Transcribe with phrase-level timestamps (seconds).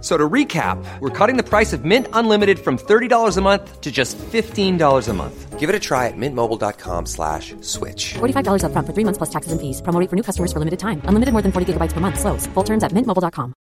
[0.00, 3.90] So to recap, we're cutting the price of Mint Unlimited from $30 a month to
[3.90, 5.58] just $15 a month.
[5.58, 8.14] Give it a try at mintmobile.com slash switch.
[8.20, 9.82] $45 upfront for three months plus taxes and fees.
[9.82, 11.02] Promo rate for new customers for limited time.
[11.08, 12.20] Unlimited more than 40 gigabytes per month.
[12.20, 12.46] Slows.
[12.54, 13.54] Full terms at mintmobile.com.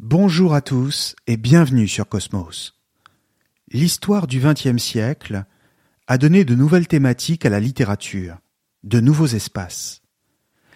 [0.00, 2.74] Bonjour à tous et bienvenue sur Cosmos.
[3.72, 5.44] L'histoire du XXe siècle
[6.06, 8.36] a donné de nouvelles thématiques à la littérature,
[8.82, 10.02] de nouveaux espaces.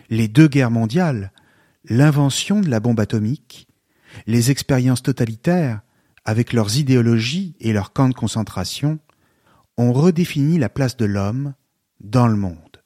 [0.09, 1.33] Les deux guerres mondiales
[1.89, 3.67] l'invention de la bombe atomique,
[4.27, 5.81] les expériences totalitaires,
[6.25, 8.99] avec leurs idéologies et leurs camps de concentration,
[9.77, 11.55] ont redéfini la place de l'homme
[12.01, 12.83] dans le monde.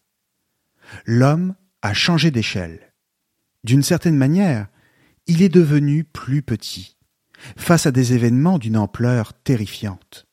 [1.05, 2.93] L'homme a changé d'échelle.
[3.65, 4.69] D'une certaine manière,
[5.27, 6.97] il est devenu plus petit,
[7.57, 10.27] face à des événements d'une ampleur terrifiante.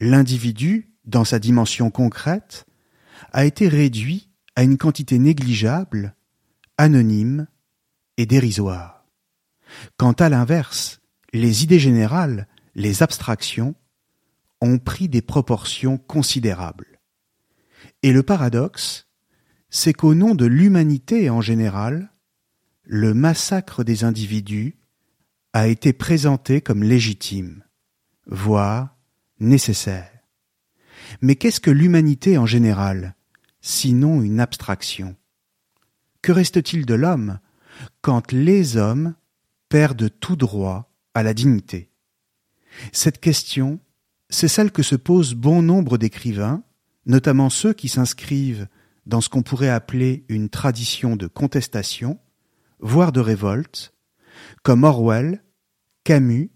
[0.00, 2.66] L'individu, dans sa dimension concrète,
[3.32, 6.14] a été réduit à une quantité négligeable,
[6.78, 7.46] anonyme
[8.26, 9.04] dérisoire.
[9.96, 11.00] Quant à l'inverse,
[11.32, 13.74] les idées générales, les abstractions,
[14.60, 17.00] ont pris des proportions considérables.
[18.02, 19.08] Et le paradoxe,
[19.70, 22.12] c'est qu'au nom de l'humanité en général,
[22.84, 24.76] le massacre des individus
[25.52, 27.64] a été présenté comme légitime,
[28.26, 28.96] voire
[29.40, 30.10] nécessaire.
[31.20, 33.14] Mais qu'est-ce que l'humanité en général,
[33.60, 35.16] sinon une abstraction?
[36.22, 37.38] Que reste-t-il de l'homme?
[38.00, 39.14] Quand les hommes
[39.68, 41.90] perdent tout droit à la dignité.
[42.92, 43.80] Cette question,
[44.30, 46.62] c'est celle que se posent bon nombre d'écrivains,
[47.06, 48.68] notamment ceux qui s'inscrivent
[49.06, 52.18] dans ce qu'on pourrait appeler une tradition de contestation,
[52.80, 53.92] voire de révolte,
[54.62, 55.42] comme Orwell,
[56.04, 56.50] Camus,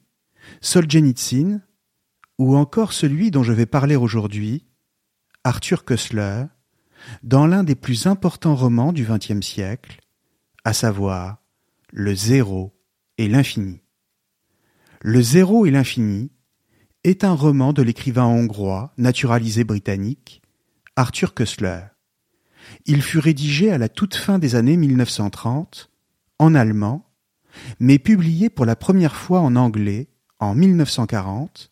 [0.61, 1.61] Solzhenitsyn,
[2.39, 4.67] ou encore celui dont je vais parler aujourd'hui,
[5.45, 6.45] Arthur Koestler,
[7.23, 10.01] dans l'un des plus importants romans du XXe siècle,
[10.67, 11.39] à savoir
[11.93, 12.77] le zéro
[13.19, 13.83] et l'infini.
[15.01, 16.33] Le zéro et l'infini
[17.05, 20.43] est un roman de l'écrivain hongrois naturalisé britannique
[20.97, 21.83] Arthur Koestler.
[22.85, 25.89] Il fut rédigé à la toute fin des années 1930
[26.41, 27.13] en allemand,
[27.79, 30.09] mais publié pour la première fois en anglais
[30.41, 31.71] en 1940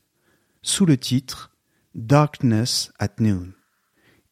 [0.62, 1.50] sous le titre
[1.96, 3.54] Darkness at Noon.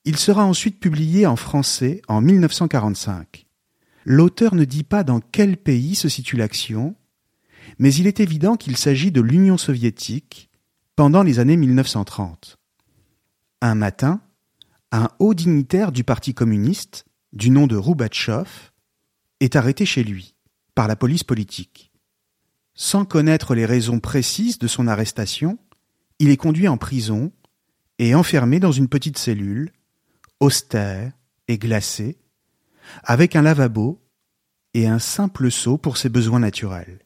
[0.05, 3.49] Il sera ensuite publié en français en 1945.
[4.05, 6.97] L'auteur ne dit pas dans quel pays se situe l'action,
[7.79, 10.51] mais il est évident qu'il s'agit de l'Union soviétique
[10.97, 12.59] pendant les années 1930.
[13.61, 14.21] Un matin,
[14.91, 18.73] un haut dignitaire du Parti communiste, du nom de Roubatchov,
[19.41, 20.35] est arrêté chez lui
[20.75, 21.93] par la police politique.
[22.75, 25.59] Sans connaître les raisons précises de son arrestation,
[26.19, 27.33] il est conduit en prison
[27.99, 29.73] et enfermé dans une petite cellule,
[30.41, 31.13] austère
[31.49, 32.19] et glacée,
[33.05, 34.03] avec un lavabo
[34.75, 37.01] et un simple seau pour ses besoins naturels.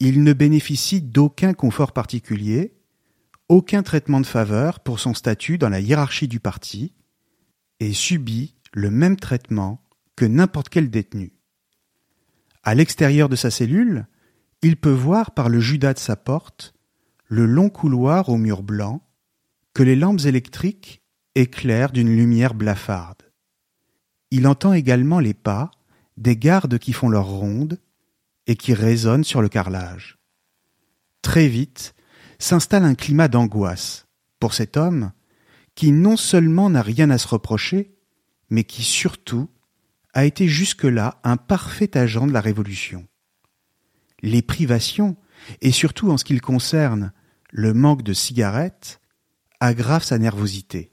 [0.00, 2.76] Il ne bénéficie d'aucun confort particulier,
[3.48, 6.94] aucun traitement de faveur pour son statut dans la hiérarchie du parti,
[7.80, 9.82] et subit le même traitement
[10.16, 11.32] que n'importe quel détenu.
[12.62, 14.06] À l'extérieur de sa cellule,
[14.62, 16.74] il peut voir par le judas de sa porte
[17.26, 19.02] le long couloir aux murs blancs
[19.74, 21.02] que les lampes électriques
[21.34, 23.27] éclairent d'une lumière blafarde.
[24.30, 25.70] Il entend également les pas
[26.16, 27.80] des gardes qui font leur ronde
[28.46, 30.18] et qui résonnent sur le carrelage.
[31.22, 31.94] Très vite
[32.38, 34.06] s'installe un climat d'angoisse
[34.40, 35.12] pour cet homme
[35.74, 37.96] qui non seulement n'a rien à se reprocher,
[38.50, 39.48] mais qui surtout
[40.12, 43.06] a été jusque-là un parfait agent de la Révolution.
[44.20, 45.16] Les privations,
[45.60, 47.12] et surtout en ce qui concerne
[47.50, 49.00] le manque de cigarettes,
[49.60, 50.92] aggravent sa nervosité.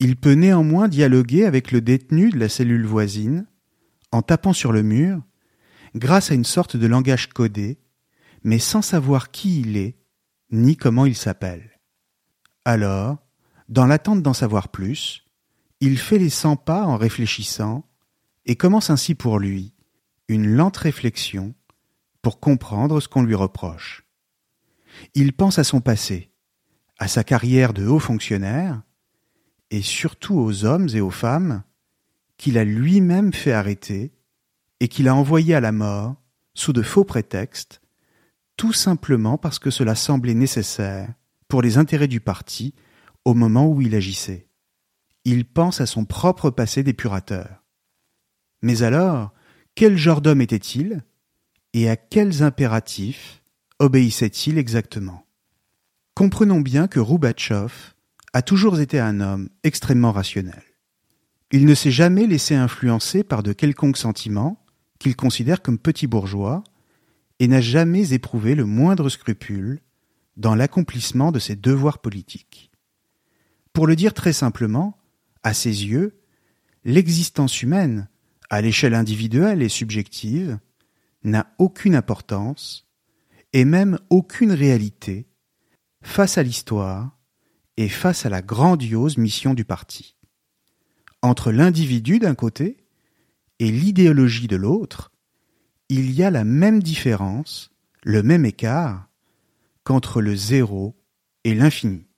[0.00, 3.46] Il peut néanmoins dialoguer avec le détenu de la cellule voisine
[4.12, 5.22] en tapant sur le mur,
[5.94, 7.80] grâce à une sorte de langage codé,
[8.44, 9.98] mais sans savoir qui il est,
[10.50, 11.80] ni comment il s'appelle.
[12.64, 13.18] Alors,
[13.68, 15.24] dans l'attente d'en savoir plus,
[15.80, 17.84] il fait les cent pas en réfléchissant,
[18.46, 19.74] et commence ainsi pour lui
[20.28, 21.54] une lente réflexion
[22.22, 24.06] pour comprendre ce qu'on lui reproche.
[25.14, 26.32] Il pense à son passé,
[26.98, 28.82] à sa carrière de haut fonctionnaire,
[29.70, 31.62] et surtout aux hommes et aux femmes
[32.36, 34.12] qu'il a lui-même fait arrêter
[34.80, 36.16] et qu'il a envoyés à la mort
[36.54, 37.80] sous de faux prétextes,
[38.56, 41.12] tout simplement parce que cela semblait nécessaire
[41.48, 42.74] pour les intérêts du parti
[43.24, 44.48] au moment où il agissait.
[45.24, 47.64] Il pense à son propre passé d'épurateur.
[48.62, 49.32] Mais alors,
[49.74, 51.04] quel genre d'homme était-il
[51.72, 53.42] et à quels impératifs
[53.78, 55.26] obéissait-il exactement?
[56.14, 57.94] Comprenons bien que Roubatchov
[58.38, 60.62] a toujours été un homme extrêmement rationnel.
[61.50, 64.64] Il ne s'est jamais laissé influencer par de quelconques sentiments
[65.00, 66.62] qu'il considère comme petits bourgeois
[67.40, 69.80] et n'a jamais éprouvé le moindre scrupule
[70.36, 72.70] dans l'accomplissement de ses devoirs politiques.
[73.72, 74.96] Pour le dire très simplement,
[75.42, 76.20] à ses yeux,
[76.84, 78.08] l'existence humaine,
[78.50, 80.60] à l'échelle individuelle et subjective,
[81.24, 82.86] n'a aucune importance
[83.52, 85.26] et même aucune réalité
[86.02, 87.17] face à l'histoire
[87.78, 90.16] et face à la grandiose mission du parti.
[91.22, 92.84] Entre l'individu d'un côté
[93.60, 95.12] et l'idéologie de l'autre,
[95.88, 97.70] il y a la même différence,
[98.02, 99.08] le même écart
[99.84, 101.00] qu'entre le zéro
[101.44, 102.08] et l'infini.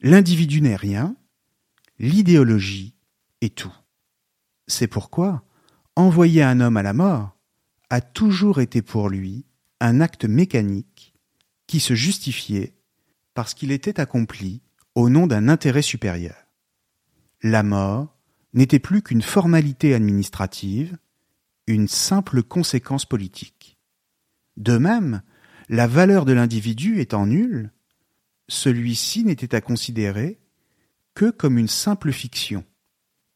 [0.00, 1.14] L'individu n'est rien,
[1.98, 2.94] l'idéologie
[3.42, 3.74] est tout.
[4.66, 5.44] C'est pourquoi
[5.94, 7.36] envoyer un homme à la mort
[7.90, 9.44] a toujours été pour lui
[9.80, 11.14] un acte mécanique
[11.66, 12.74] qui se justifiait
[13.34, 14.62] parce qu'il était accompli
[14.94, 16.36] au nom d'un intérêt supérieur.
[17.42, 18.16] La mort
[18.52, 20.96] n'était plus qu'une formalité administrative,
[21.66, 23.76] une simple conséquence politique.
[24.56, 25.22] De même,
[25.68, 27.72] la valeur de l'individu étant nulle,
[28.48, 30.38] celui-ci n'était à considérer
[31.14, 32.64] que comme une simple fiction,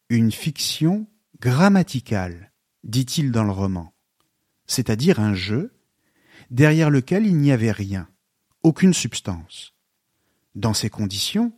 [0.08, 1.06] une fiction
[1.40, 2.52] grammaticale,
[2.84, 3.92] dit-il dans le roman,
[4.66, 5.72] c'est-à-dire un jeu
[6.50, 8.08] derrière lequel il n'y avait rien,
[8.62, 9.74] aucune substance.
[10.58, 11.52] Dans ces conditions,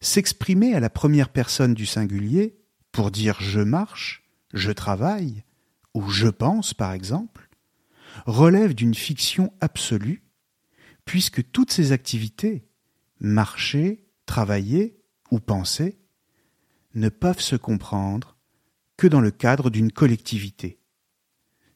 [0.00, 2.56] s'exprimer à la première personne du singulier
[2.90, 4.22] pour dire je marche,
[4.54, 5.44] je travaille,
[5.92, 7.50] ou je pense par exemple,
[8.24, 10.22] relève d'une fiction absolue,
[11.04, 12.66] puisque toutes ces activités,
[13.20, 14.98] marcher, travailler
[15.30, 16.00] ou penser,
[16.94, 18.38] ne peuvent se comprendre
[18.96, 20.80] que dans le cadre d'une collectivité.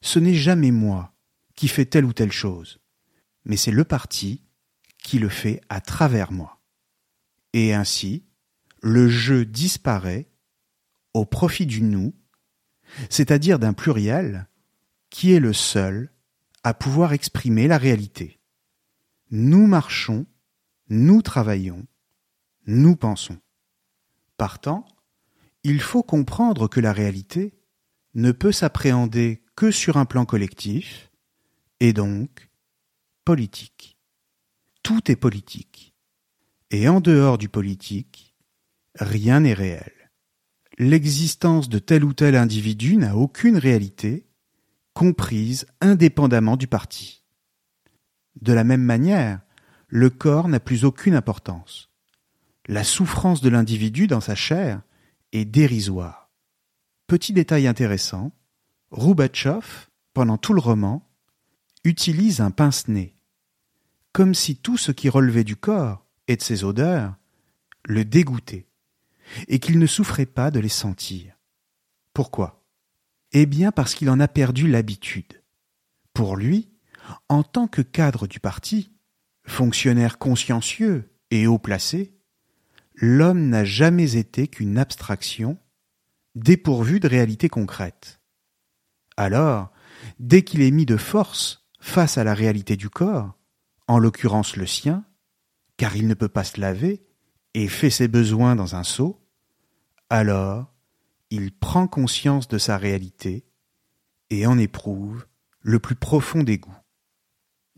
[0.01, 1.13] Ce n'est jamais moi
[1.55, 2.79] qui fais telle ou telle chose,
[3.43, 4.41] mais c'est le parti
[5.03, 6.54] qui le fait à travers moi.
[7.55, 8.25] Et ainsi,
[8.81, 10.29] le je disparaît
[11.13, 12.13] au profit du nous,
[13.09, 14.49] c'est-à-dire d'un pluriel
[15.09, 16.11] qui est le seul
[16.63, 18.41] à pouvoir exprimer la réalité.
[19.31, 20.25] Nous marchons,
[20.89, 21.87] nous travaillons,
[22.67, 23.39] nous pensons.
[24.35, 24.85] Partant,
[25.63, 27.57] il faut comprendre que la réalité
[28.15, 31.09] ne peut s'appréhender que sur un plan collectif,
[31.79, 32.49] et donc
[33.23, 33.97] politique.
[34.83, 35.94] Tout est politique.
[36.77, 38.35] Et en dehors du politique,
[38.99, 39.93] rien n'est réel.
[40.77, 44.27] L'existence de tel ou tel individu n'a aucune réalité,
[44.93, 47.23] comprise indépendamment du parti.
[48.41, 49.39] De la même manière,
[49.87, 51.91] le corps n'a plus aucune importance.
[52.67, 54.81] La souffrance de l'individu dans sa chair
[55.31, 56.29] est dérisoire.
[57.07, 58.33] Petit détail intéressant,
[58.91, 61.09] Roubatchov, pendant tout le roman,
[61.85, 63.15] utilise un pince-nez,
[64.11, 67.15] comme si tout ce qui relevait du corps et de ses odeurs
[67.83, 68.67] le dégoûtait,
[69.47, 71.35] et qu'il ne souffrait pas de les sentir.
[72.13, 72.63] Pourquoi?
[73.31, 75.41] Eh bien parce qu'il en a perdu l'habitude.
[76.13, 76.69] Pour lui,
[77.29, 78.91] en tant que cadre du parti,
[79.45, 82.17] fonctionnaire consciencieux et haut placé,
[82.95, 85.57] l'homme n'a jamais été qu'une abstraction
[86.35, 88.19] dépourvue de réalité concrète.
[89.17, 89.71] Alors,
[90.19, 93.37] dès qu'il est mis de force face à la réalité du corps,
[93.87, 95.05] en l'occurrence le sien,
[95.77, 97.05] car il ne peut pas se laver
[97.53, 99.21] et fait ses besoins dans un seau,
[100.09, 100.73] alors
[101.29, 103.45] il prend conscience de sa réalité
[104.29, 105.25] et en éprouve
[105.61, 106.75] le plus profond dégoût.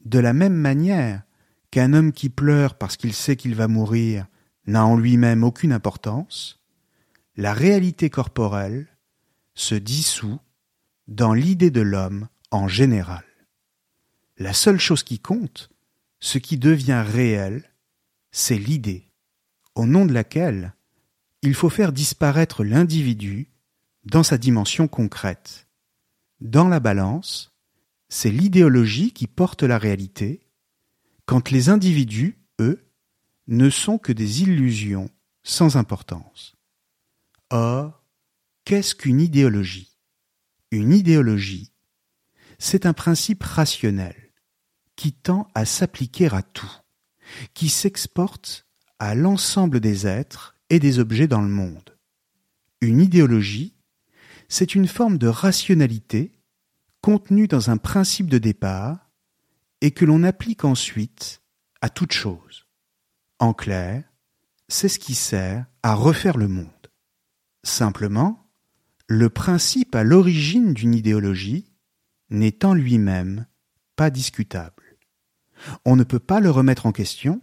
[0.04, 1.24] De la même manière
[1.72, 4.28] qu'un homme qui pleure parce qu'il sait qu'il va mourir
[4.66, 6.62] n'a en lui-même aucune importance,
[7.36, 8.88] la réalité corporelle
[9.54, 10.40] se dissout
[11.08, 13.24] dans l'idée de l'homme en général.
[14.38, 15.70] La seule chose qui compte,
[16.20, 17.64] ce qui devient réel,
[18.38, 19.10] c'est l'idée,
[19.74, 20.76] au nom de laquelle
[21.42, 23.52] il faut faire disparaître l'individu
[24.04, 25.68] dans sa dimension concrète.
[26.40, 27.58] Dans la balance,
[28.10, 30.48] c'est l'idéologie qui porte la réalité,
[31.26, 32.88] quand les individus, eux,
[33.48, 35.10] ne sont que des illusions
[35.42, 36.56] sans importance.
[37.50, 38.06] Or,
[38.66, 39.98] qu'est-ce qu'une idéologie?
[40.70, 41.74] Une idéologie,
[42.60, 44.32] c'est un principe rationnel
[44.96, 46.72] qui tend à s'appliquer à tout,
[47.54, 48.68] qui s'exporte
[49.00, 51.98] à l'ensemble des êtres et des objets dans le monde.
[52.82, 53.76] Une idéologie,
[54.50, 56.32] c'est une forme de rationalité
[57.02, 59.10] contenue dans un principe de départ
[59.82, 61.42] et que l'on applique ensuite
[61.82, 62.68] à toute chose.
[63.40, 64.04] En clair,
[64.68, 66.68] c'est ce qui sert à refaire le monde.
[67.64, 68.50] Simplement,
[69.08, 71.72] le principe à l'origine d'une idéologie
[72.30, 73.46] n'est en lui-même
[73.96, 74.77] pas discutable.
[75.86, 77.42] On ne peut pas le remettre en question,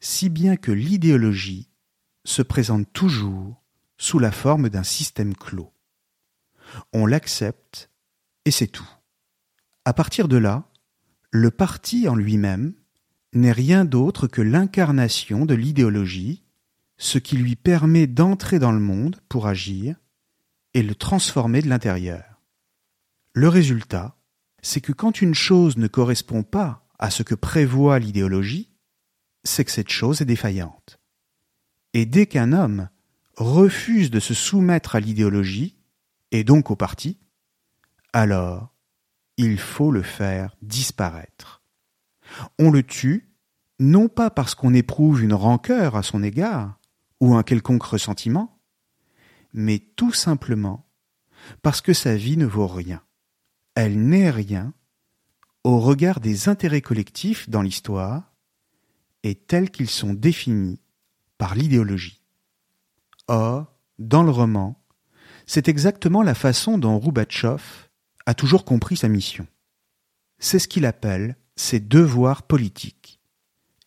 [0.00, 1.68] si bien que l'idéologie
[2.24, 3.62] se présente toujours
[3.98, 5.72] sous la forme d'un système clos.
[6.92, 7.90] On l'accepte
[8.44, 8.88] et c'est tout.
[9.84, 10.64] À partir de là,
[11.30, 12.74] le parti en lui-même
[13.32, 16.44] n'est rien d'autre que l'incarnation de l'idéologie,
[16.98, 19.96] ce qui lui permet d'entrer dans le monde pour agir
[20.74, 22.42] et le transformer de l'intérieur.
[23.32, 24.16] Le résultat,
[24.62, 28.70] c'est que quand une chose ne correspond pas à ce que prévoit l'idéologie,
[29.42, 31.00] c'est que cette chose est défaillante.
[31.94, 32.88] Et dès qu'un homme
[33.36, 35.78] refuse de se soumettre à l'idéologie,
[36.30, 37.18] et donc au parti,
[38.12, 38.74] alors
[39.38, 41.62] il faut le faire disparaître.
[42.58, 43.32] On le tue,
[43.78, 46.78] non pas parce qu'on éprouve une rancœur à son égard,
[47.18, 48.60] ou un quelconque ressentiment,
[49.54, 50.86] mais tout simplement
[51.62, 53.02] parce que sa vie ne vaut rien.
[53.74, 54.74] Elle n'est rien
[55.64, 58.32] au regard des intérêts collectifs dans l'histoire
[59.22, 60.80] et tels qu'ils sont définis
[61.38, 62.22] par l'idéologie.
[63.28, 64.82] Or, dans le roman,
[65.46, 67.88] c'est exactement la façon dont Roubatchov
[68.26, 69.46] a toujours compris sa mission.
[70.38, 73.20] C'est ce qu'il appelle ses devoirs politiques.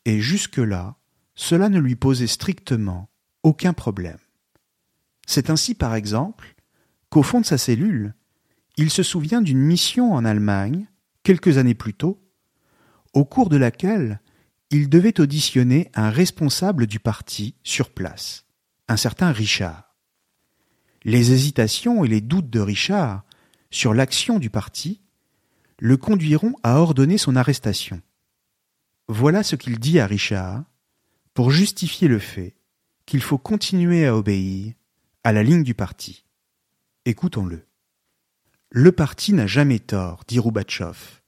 [0.05, 0.97] Et jusque-là,
[1.35, 3.09] cela ne lui posait strictement
[3.41, 4.17] aucun problème.
[5.25, 6.55] C'est ainsi, par exemple,
[7.09, 8.13] qu'au fond de sa cellule,
[8.77, 10.87] il se souvient d'une mission en Allemagne,
[11.23, 12.21] quelques années plus tôt,
[13.13, 14.21] au cours de laquelle
[14.69, 18.45] il devait auditionner un responsable du parti sur place,
[18.87, 19.95] un certain Richard.
[21.03, 23.23] Les hésitations et les doutes de Richard
[23.71, 25.01] sur l'action du parti
[25.79, 28.01] le conduiront à ordonner son arrestation.
[29.07, 30.63] Voilà ce qu'il dit à Richard
[31.33, 32.55] pour justifier le fait
[33.05, 34.73] qu'il faut continuer à obéir
[35.23, 36.25] à la ligne du parti.
[37.05, 37.65] Écoutons-le.
[38.75, 41.21] Le parti n'a jamais tort, dit Roubatchov.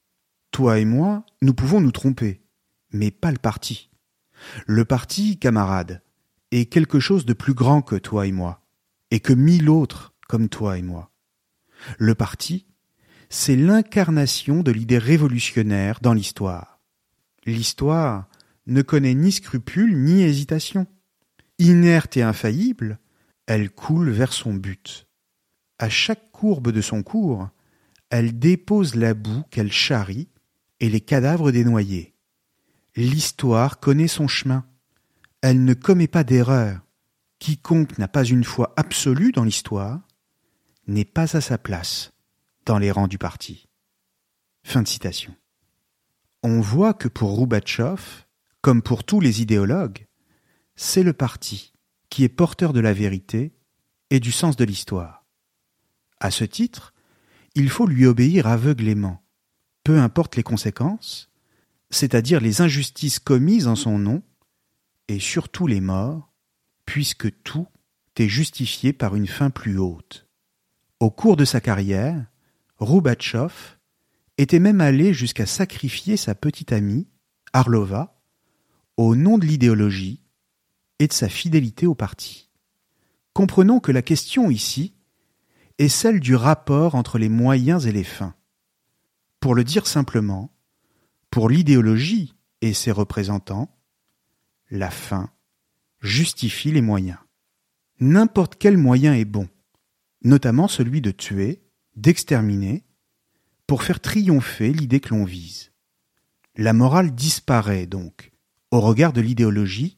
[0.49, 2.41] Toi et moi, nous pouvons nous tromper,
[2.91, 3.91] mais pas le parti.
[4.65, 6.01] Le parti, camarade,
[6.49, 8.65] est quelque chose de plus grand que toi et moi,
[9.11, 11.11] et que mille autres comme toi et moi.
[11.99, 12.65] Le parti,
[13.29, 16.81] c'est l'incarnation de l'idée révolutionnaire dans l'histoire.
[17.45, 18.27] L'histoire
[18.65, 20.87] ne connaît ni scrupule ni hésitation.
[21.59, 22.97] Inerte et infaillible,
[23.45, 25.04] elle coule vers son but.
[25.79, 27.49] À chaque courbe de son cours,
[28.09, 30.29] elle dépose la boue qu'elle charrie
[30.79, 32.13] et les cadavres des noyés.
[32.95, 34.65] L'histoire connaît son chemin.
[35.41, 36.79] Elle ne commet pas d'erreur.
[37.39, 40.01] Quiconque n'a pas une foi absolue dans l'histoire
[40.87, 42.13] n'est pas à sa place
[42.65, 43.67] dans les rangs du parti.
[44.63, 45.35] Fin de citation.
[46.43, 48.25] On voit que pour Roubatchov,
[48.61, 50.07] comme pour tous les idéologues,
[50.75, 51.73] c'est le parti
[52.09, 53.53] qui est porteur de la vérité
[54.09, 55.24] et du sens de l'histoire.
[56.25, 56.95] À ce titre,
[57.53, 59.23] il faut lui obéir aveuglément,
[59.83, 61.29] peu importe les conséquences,
[61.91, 64.23] c'est-à-dire les injustices commises en son nom,
[65.07, 66.33] et surtout les morts,
[66.87, 67.67] puisque tout
[68.17, 70.25] est justifié par une fin plus haute.
[70.99, 72.25] Au cours de sa carrière,
[72.79, 73.77] Roubatchov
[74.39, 77.07] était même allé jusqu'à sacrifier sa petite amie,
[77.53, 78.19] Arlova,
[78.97, 80.23] au nom de l'idéologie
[80.97, 82.49] et de sa fidélité au parti.
[83.33, 84.95] Comprenons que la question ici
[85.77, 88.35] est celle du rapport entre les moyens et les fins.
[89.39, 90.51] Pour le dire simplement,
[91.29, 93.77] pour l'idéologie et ses représentants,
[94.71, 95.29] la fin
[95.99, 97.19] justifie les moyens.
[97.99, 99.47] N'importe quel moyen est bon,
[100.23, 101.61] notamment celui de tuer,
[101.95, 102.83] d'exterminer,
[103.67, 105.71] pour faire triompher l'idée que l'on vise.
[106.55, 108.31] La morale disparaît donc
[108.71, 109.97] au regard de l'idéologie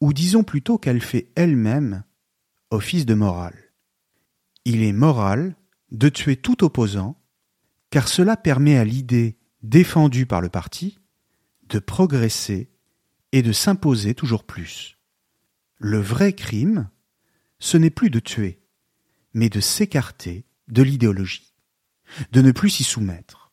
[0.00, 2.04] ou disons plutôt qu'elle fait elle-même
[2.70, 3.65] office de morale.
[4.68, 5.54] Il est moral
[5.92, 7.22] de tuer tout opposant,
[7.90, 10.98] car cela permet à l'idée défendue par le parti
[11.68, 12.68] de progresser
[13.30, 14.98] et de s'imposer toujours plus.
[15.78, 16.90] Le vrai crime,
[17.60, 18.58] ce n'est plus de tuer,
[19.34, 21.54] mais de s'écarter de l'idéologie,
[22.32, 23.52] de ne plus s'y soumettre.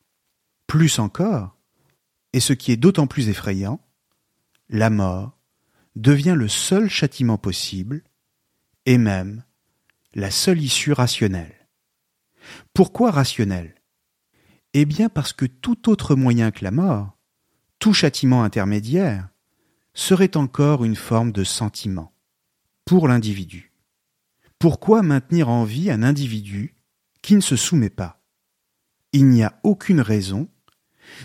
[0.66, 1.56] Plus encore,
[2.34, 3.80] et ce qui est d'autant plus effrayant,
[4.68, 5.38] la mort
[5.96, 8.02] devient le seul châtiment possible,
[8.88, 9.44] et même
[10.14, 11.68] la seule issue rationnelle.
[12.74, 13.76] Pourquoi rationnelle?
[14.74, 17.18] Eh bien parce que tout autre moyen que la mort,
[17.80, 19.30] tout châtiment intermédiaire,
[19.94, 22.14] serait encore une forme de sentiment
[22.86, 23.74] pour l'individu.
[24.60, 26.76] Pourquoi maintenir en vie un individu
[27.22, 28.24] qui ne se soumet pas?
[29.12, 30.50] Il n'y a aucune raison,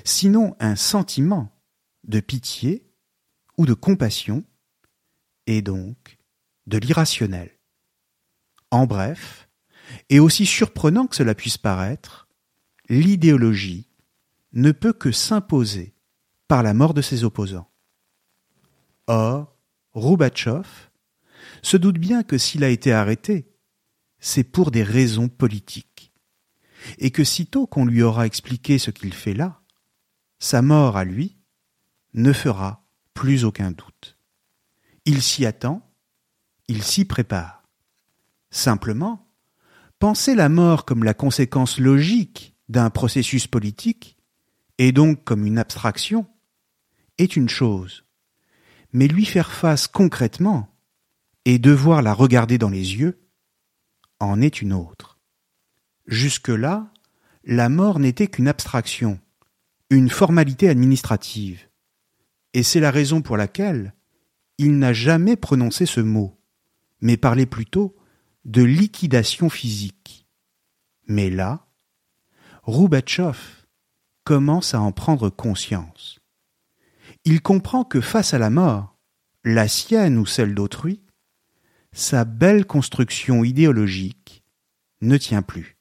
[0.04, 1.50] sinon un sentiment
[2.04, 2.90] de pitié
[3.57, 4.45] ou de compassion,
[5.47, 6.18] et donc
[6.66, 7.57] de l'irrationnel.
[8.70, 9.48] En bref,
[10.08, 12.28] et aussi surprenant que cela puisse paraître,
[12.88, 13.88] l'idéologie
[14.52, 15.94] ne peut que s'imposer
[16.48, 17.70] par la mort de ses opposants.
[19.06, 19.56] Or,
[19.92, 20.66] Roubatchov
[21.62, 23.50] se doute bien que s'il a été arrêté,
[24.20, 26.12] c'est pour des raisons politiques,
[26.98, 29.60] et que sitôt qu'on lui aura expliqué ce qu'il fait là,
[30.38, 31.37] sa mort à lui
[32.14, 34.16] ne fera plus aucun doute.
[35.04, 35.90] Il s'y attend,
[36.68, 37.57] il s'y prépare.
[38.50, 39.28] Simplement,
[39.98, 44.16] penser la mort comme la conséquence logique d'un processus politique,
[44.78, 46.26] et donc comme une abstraction,
[47.18, 48.04] est une chose.
[48.92, 50.74] Mais lui faire face concrètement,
[51.44, 53.26] et devoir la regarder dans les yeux,
[54.20, 55.18] en est une autre.
[56.06, 56.92] Jusque-là,
[57.44, 59.20] la mort n'était qu'une abstraction,
[59.90, 61.68] une formalité administrative.
[62.54, 63.94] Et c'est la raison pour laquelle
[64.58, 66.38] il n'a jamais prononcé ce mot,
[67.00, 67.96] mais parlait plutôt
[68.45, 70.26] de liquidation physique.
[71.07, 71.66] Mais là,
[72.62, 73.38] Roubatchov
[74.25, 76.21] commence à en prendre conscience.
[77.25, 78.99] Il comprend que face à la mort,
[79.45, 81.00] la sienne ou celle d'autrui,
[81.92, 84.45] sa belle construction idéologique
[85.00, 85.78] ne tient plus.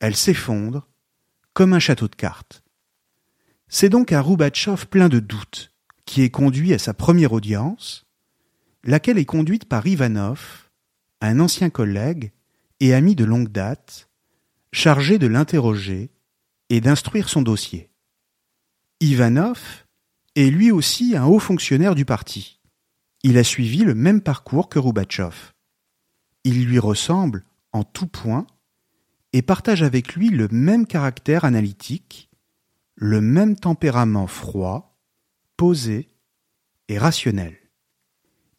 [0.00, 0.88] Elle s'effondre
[1.54, 2.62] comme un château de cartes.
[3.68, 5.72] C'est donc un Roubatchov plein de doutes
[6.04, 8.06] qui est conduit à sa première audience,
[8.84, 10.65] laquelle est conduite par Ivanov,
[11.20, 12.32] un ancien collègue
[12.80, 14.08] et ami de longue date,
[14.72, 16.10] chargé de l'interroger
[16.68, 17.90] et d'instruire son dossier.
[19.00, 19.86] Ivanov
[20.34, 22.60] est lui aussi un haut fonctionnaire du parti.
[23.22, 25.52] Il a suivi le même parcours que Roubatchov.
[26.44, 28.46] Il lui ressemble en tout point
[29.32, 32.30] et partage avec lui le même caractère analytique,
[32.94, 34.98] le même tempérament froid,
[35.56, 36.08] posé
[36.88, 37.56] et rationnel.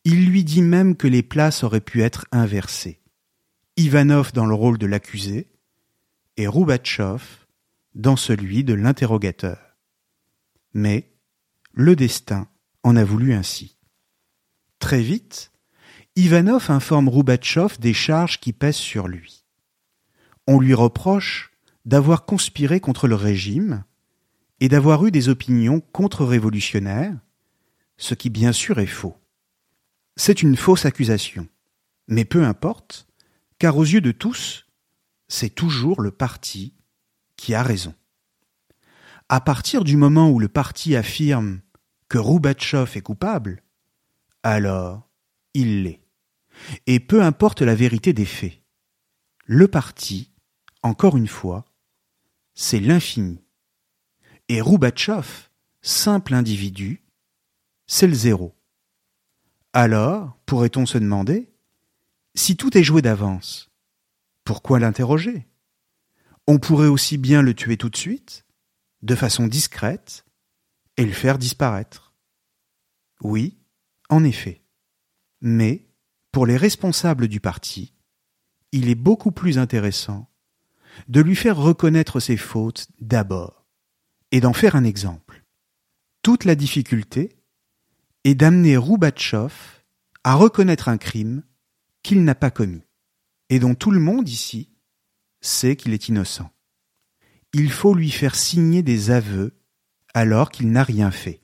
[0.09, 3.01] Il lui dit même que les places auraient pu être inversées.
[3.75, 5.49] Ivanov dans le rôle de l'accusé
[6.37, 7.45] et Roubatchov
[7.93, 9.59] dans celui de l'interrogateur.
[10.73, 11.11] Mais
[11.73, 12.47] le destin
[12.83, 13.75] en a voulu ainsi.
[14.79, 15.51] Très vite,
[16.15, 19.43] Ivanov informe Roubatchov des charges qui pèsent sur lui.
[20.47, 21.51] On lui reproche
[21.83, 23.83] d'avoir conspiré contre le régime
[24.61, 27.17] et d'avoir eu des opinions contre-révolutionnaires,
[27.97, 29.17] ce qui bien sûr est faux.
[30.19, 31.47] C'est une fausse accusation,
[32.07, 33.07] mais peu importe,
[33.59, 34.65] car aux yeux de tous,
[35.27, 36.73] c'est toujours le parti
[37.35, 37.93] qui a raison.
[39.29, 41.61] À partir du moment où le parti affirme
[42.09, 43.61] que Roubatchov est coupable,
[44.41, 45.07] alors
[45.53, 46.01] il l'est.
[46.87, 48.63] Et peu importe la vérité des faits.
[49.45, 50.31] Le parti,
[50.81, 51.63] encore une fois,
[52.55, 53.43] c'est l'infini.
[54.49, 55.49] Et Roubatchov,
[55.83, 57.03] simple individu,
[57.85, 58.56] c'est le zéro.
[59.79, 61.53] Alors, pourrait-on se demander,
[62.33, 63.69] si tout est joué d'avance,
[64.43, 65.47] pourquoi l'interroger?
[66.47, 68.43] On pourrait aussi bien le tuer tout de suite,
[69.03, 70.25] de façon discrète,
[70.97, 72.15] et le faire disparaître.
[73.21, 73.59] Oui,
[74.09, 74.63] en effet.
[75.41, 75.85] Mais,
[76.31, 77.93] pour les responsables du parti,
[78.71, 80.27] il est beaucoup plus intéressant
[81.07, 83.67] de lui faire reconnaître ses fautes d'abord
[84.31, 85.45] et d'en faire un exemple.
[86.23, 87.36] Toute la difficulté
[88.27, 89.53] est d'amener Roubatchov
[90.25, 91.43] à reconnaître un crime
[92.03, 92.83] qu'il n'a pas commis,
[93.49, 94.69] et dont tout le monde ici
[95.39, 96.51] sait qu'il est innocent.
[97.53, 99.57] Il faut lui faire signer des aveux
[100.13, 101.41] alors qu'il n'a rien fait.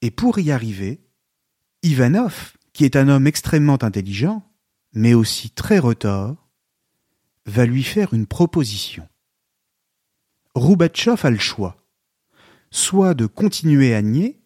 [0.00, 1.04] Et pour y arriver,
[1.82, 4.50] Ivanov, qui est un homme extrêmement intelligent,
[4.94, 6.48] mais aussi très retors,
[7.44, 9.06] va lui faire une proposition.
[10.54, 11.76] Roubatchov a le choix
[12.70, 14.41] soit de continuer à nier,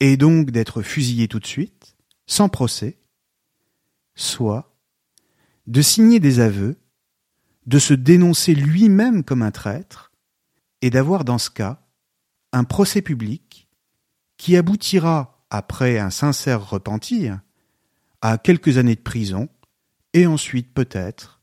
[0.00, 2.98] et donc d'être fusillé tout de suite, sans procès,
[4.14, 4.74] soit
[5.66, 6.78] de signer des aveux,
[7.66, 10.12] de se dénoncer lui-même comme un traître,
[10.82, 11.86] et d'avoir dans ce cas
[12.52, 13.68] un procès public
[14.36, 17.40] qui aboutira, après un sincère repentir,
[18.22, 19.48] à quelques années de prison,
[20.12, 21.42] et ensuite peut-être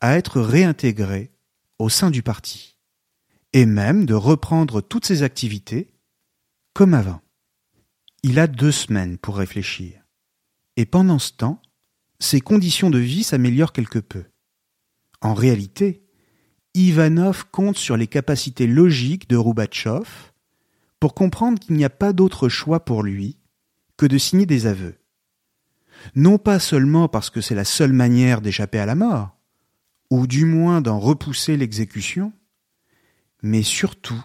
[0.00, 1.32] à être réintégré
[1.78, 2.74] au sein du parti
[3.54, 5.94] et même de reprendre toutes ses activités
[6.74, 7.23] comme avant.
[8.26, 10.00] Il a deux semaines pour réfléchir.
[10.78, 11.60] Et pendant ce temps,
[12.20, 14.24] ses conditions de vie s'améliorent quelque peu.
[15.20, 16.06] En réalité,
[16.72, 20.32] Ivanov compte sur les capacités logiques de Roubatchov
[21.00, 23.36] pour comprendre qu'il n'y a pas d'autre choix pour lui
[23.98, 24.96] que de signer des aveux.
[26.14, 29.36] Non pas seulement parce que c'est la seule manière d'échapper à la mort,
[30.08, 32.32] ou du moins d'en repousser l'exécution,
[33.42, 34.24] mais surtout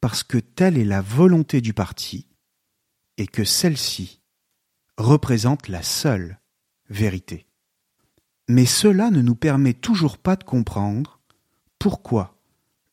[0.00, 2.26] parce que telle est la volonté du parti
[3.18, 4.20] et que celle-ci
[4.98, 6.38] représente la seule
[6.88, 7.46] vérité.
[8.48, 11.20] Mais cela ne nous permet toujours pas de comprendre
[11.78, 12.38] pourquoi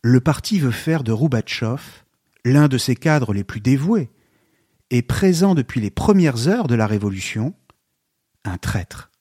[0.01, 2.03] le parti veut faire de Roubatchov
[2.43, 4.11] l'un de ses cadres les plus dévoués
[4.89, 7.53] et présent depuis les premières heures de la Révolution,
[8.43, 9.11] un traître.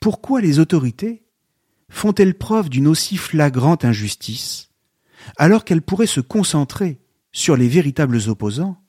[0.00, 1.24] Pourquoi les autorités
[1.88, 4.70] font-elles preuve d'une aussi flagrante injustice
[5.36, 8.81] alors qu'elles pourraient se concentrer sur les véritables opposants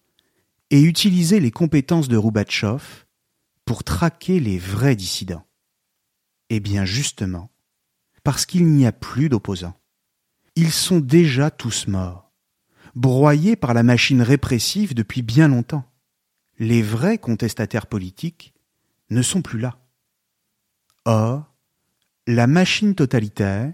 [0.69, 3.06] et utiliser les compétences de Roubatchov
[3.65, 5.45] pour traquer les vrais dissidents
[6.49, 7.52] Eh bien justement,
[8.23, 9.78] parce qu'il n'y a plus d'opposants.
[10.56, 12.32] Ils sont déjà tous morts,
[12.95, 15.86] broyés par la machine répressive depuis bien longtemps.
[16.60, 18.54] Les vrais contestataires politiques
[19.10, 19.80] ne sont plus là.
[21.06, 21.54] Or,
[22.28, 23.73] la machine totalitaire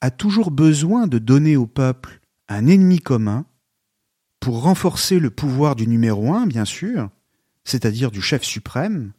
[0.00, 3.44] a toujours besoin de donner au peuple un ennemi commun
[4.40, 7.10] pour renforcer le pouvoir du numéro un, bien sûr,
[7.64, 9.12] c'est-à-dire du chef suprême,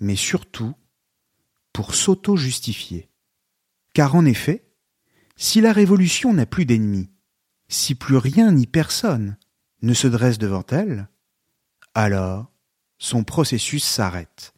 [0.00, 0.74] mais surtout
[1.72, 3.08] pour s'auto-justifier.
[3.94, 4.64] Car en effet,
[5.36, 7.10] si la révolution n'a plus d'ennemis,
[7.68, 9.36] si plus rien ni personne
[9.82, 11.08] ne se dresse devant elle,
[11.94, 12.50] alors
[12.98, 14.54] son processus s'arrête.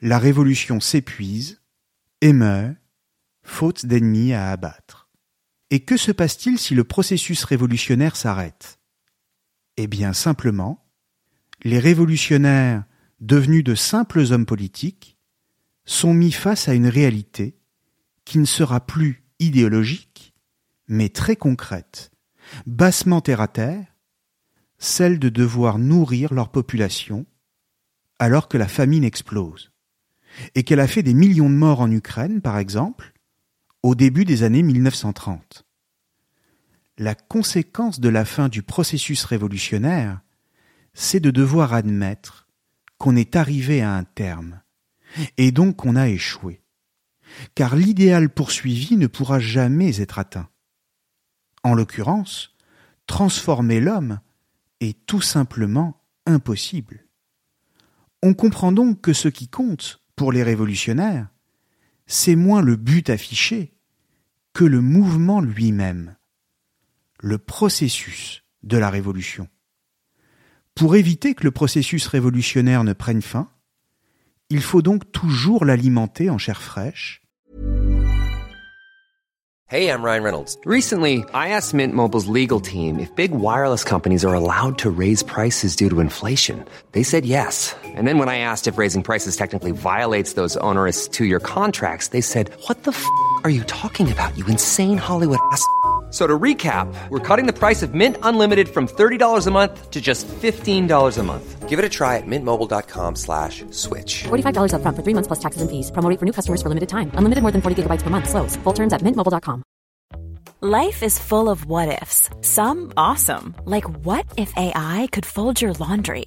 [0.00, 1.60] La révolution s'épuise
[2.20, 2.76] et meurt,
[3.42, 5.08] faute d'ennemis à abattre.
[5.70, 8.79] Et que se passe-t-il si le processus révolutionnaire s'arrête?
[9.82, 10.84] Eh bien simplement,
[11.62, 12.84] les révolutionnaires,
[13.20, 15.16] devenus de simples hommes politiques,
[15.86, 17.56] sont mis face à une réalité
[18.26, 20.34] qui ne sera plus idéologique,
[20.86, 22.10] mais très concrète,
[22.66, 23.86] bassement terre à terre,
[24.76, 27.24] celle de devoir nourrir leur population
[28.18, 29.72] alors que la famine explose,
[30.54, 33.14] et qu'elle a fait des millions de morts en Ukraine, par exemple,
[33.82, 35.64] au début des années 1930.
[37.00, 40.20] La conséquence de la fin du processus révolutionnaire,
[40.92, 42.46] c'est de devoir admettre
[42.98, 44.60] qu'on est arrivé à un terme,
[45.38, 46.60] et donc qu'on a échoué.
[47.54, 50.50] Car l'idéal poursuivi ne pourra jamais être atteint.
[51.62, 52.54] En l'occurrence,
[53.06, 54.20] transformer l'homme
[54.80, 57.06] est tout simplement impossible.
[58.22, 61.28] On comprend donc que ce qui compte pour les révolutionnaires,
[62.06, 63.72] c'est moins le but affiché
[64.52, 66.14] que le mouvement lui-même,
[67.22, 69.48] le processus de la révolution.
[70.74, 73.48] Pour éviter que le processus révolutionnaire ne prenne fin,
[74.48, 77.22] il faut donc toujours l'alimenter en chair fraîche.
[79.72, 80.58] Hey, I'm Ryan Reynolds.
[80.66, 85.22] Recently, I asked Mint Mobile's legal team if big wireless companies are allowed to raise
[85.22, 86.64] prices due to inflation.
[86.90, 87.76] They said yes.
[87.94, 92.20] And then when I asked if raising prices technically violates those onerous two-year contracts, they
[92.20, 93.04] said, "What the f***
[93.44, 94.36] are you talking about?
[94.36, 95.64] You insane Hollywood ass."
[96.10, 100.00] So to recap, we're cutting the price of Mint Unlimited from $30 a month to
[100.00, 101.68] just $15 a month.
[101.68, 104.24] Give it a try at mintmobile.com slash switch.
[104.24, 105.92] $45 upfront for three months plus taxes and fees.
[105.92, 107.12] Promo for new customers for limited time.
[107.14, 108.28] Unlimited more than 40 gigabytes per month.
[108.28, 108.56] Slows.
[108.64, 109.62] Full terms at mintmobile.com.
[110.62, 112.28] Life is full of what ifs.
[112.42, 116.26] Some awesome, like what if AI could fold your laundry?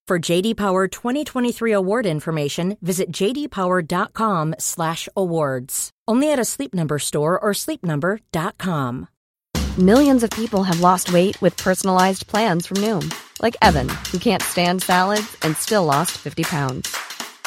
[0.07, 5.89] For JD Power 2023 award information, visit jdpower.com/awards.
[6.07, 9.07] Only at a Sleep Number store or sleepnumber.com.
[9.77, 14.43] Millions of people have lost weight with personalized plans from Noom, like Evan, who can't
[14.43, 16.93] stand salads and still lost 50 pounds.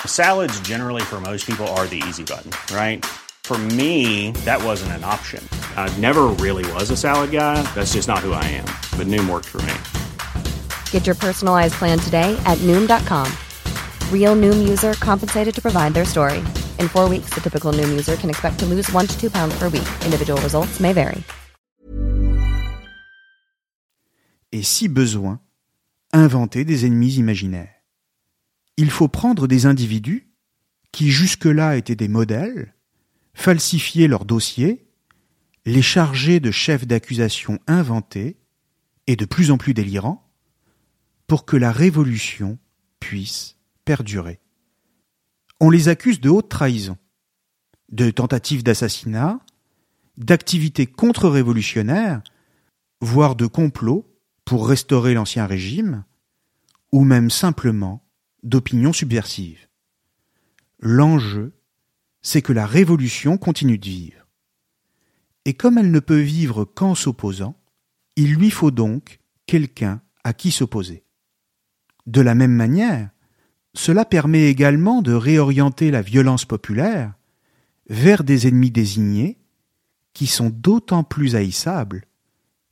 [0.07, 3.05] Salads, generally, for most people, are the easy button, right?
[3.45, 5.47] For me, that wasn't an option.
[5.77, 7.61] I never really was a salad guy.
[7.75, 8.65] That's just not who I am.
[8.97, 9.75] But Noom worked for me.
[10.95, 13.27] Get your personalized plan today at Noom.com.
[14.13, 16.39] Real Noom user compensated to provide their story.
[16.79, 19.59] In four weeks, the typical Noom user can expect to lose one to two pounds
[19.59, 19.89] per week.
[20.05, 21.25] Individual results may vary.
[24.53, 25.41] Et si besoin,
[26.13, 27.75] inventer des ennemis imaginaires.
[28.77, 30.29] Il faut prendre des individus
[30.93, 32.73] qui jusque-là étaient des modèles,
[33.35, 34.87] falsifier leurs dossiers,
[35.67, 38.37] les charger de chefs d'accusation inventés
[39.09, 40.24] et de plus en plus délirants,
[41.27, 42.59] pour que la révolution
[43.01, 44.41] puisse perdurer.
[45.61, 46.99] On les accuse de haute trahison,
[47.91, 49.41] de tentatives d'assassinat,
[50.17, 52.23] d'activités contre-révolutionnaires,
[53.01, 54.07] voire de complots
[54.45, 56.05] pour restaurer l'ancien régime,
[56.93, 58.05] ou même simplement
[58.43, 59.69] d'opinions subversives.
[60.81, 61.53] L'enjeu,
[62.23, 64.27] c'est que la révolution continue de vivre.
[65.45, 67.57] Et comme elle ne peut vivre qu'en s'opposant,
[68.17, 71.04] il lui faut donc quelqu'un à qui s'opposer.
[72.07, 73.11] De la même manière,
[73.75, 77.15] cela permet également de réorienter la violence populaire
[77.89, 79.39] vers des ennemis désignés
[80.13, 82.05] qui sont d'autant plus haïssables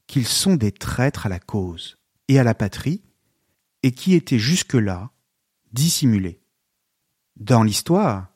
[0.07, 3.03] qu'ils sont des traîtres à la cause et à la patrie
[3.83, 5.11] et qui étaient jusque-là
[5.73, 6.41] dissimulés.
[7.37, 8.29] Dans l'histoire,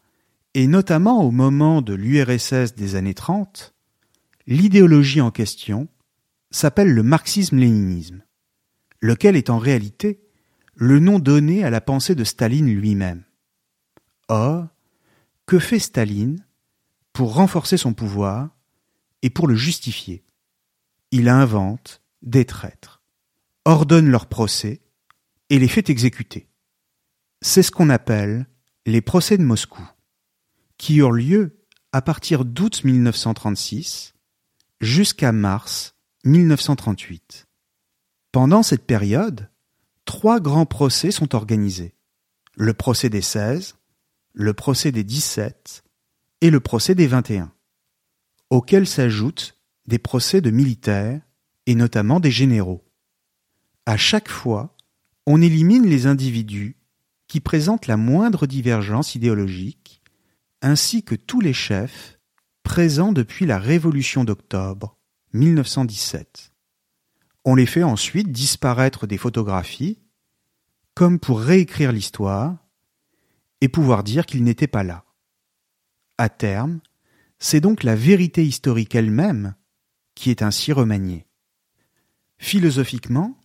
[0.55, 3.75] et notamment au moment de l'URSS des années 30,
[4.47, 5.89] l'idéologie en question
[6.51, 8.25] s'appelle le marxisme-léninisme,
[9.01, 10.26] lequel est en réalité
[10.77, 13.25] le nom donné à la pensée de Staline lui-même.
[14.29, 14.69] Or,
[15.47, 16.45] que fait Staline
[17.12, 18.51] pour renforcer son pouvoir
[19.23, 20.23] et pour le justifier?
[21.11, 23.03] Il invente des traîtres,
[23.65, 24.83] ordonne leur procès
[25.49, 26.49] et les fait exécuter.
[27.41, 28.47] C'est ce qu'on appelle
[28.85, 29.83] les procès de Moscou,
[30.77, 31.62] qui eurent lieu
[31.93, 34.15] à partir d'août 1936
[34.81, 37.47] jusqu'à mars 1938.
[38.31, 39.49] Pendant cette période,
[40.07, 41.95] trois grands procès sont organisés.
[42.55, 43.77] Le procès des 16,
[44.33, 45.85] le procès des 17
[46.40, 47.53] et le procès des 21,
[48.49, 51.21] auxquels s'ajoutent des procès de militaires
[51.66, 52.85] et notamment des généraux.
[53.85, 54.75] À chaque fois,
[55.27, 56.77] on élimine les individus
[57.29, 60.03] qui présentent la moindre divergence idéologique,
[60.62, 62.19] ainsi que tous les chefs
[62.62, 64.97] présents depuis la Révolution d'octobre
[65.33, 66.53] 1917.
[67.49, 70.01] On les fait ensuite disparaître des photographies,
[70.95, 72.57] comme pour réécrire l'histoire
[73.61, 75.05] et pouvoir dire qu'ils n'étaient pas là.
[76.19, 76.81] À terme,
[77.39, 79.55] c'est donc la vérité historique elle-même
[80.17, 81.25] qui est ainsi remaniée.
[82.39, 83.39] Philosophiquement,